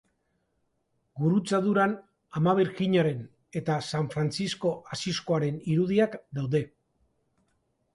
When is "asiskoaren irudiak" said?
4.99-6.23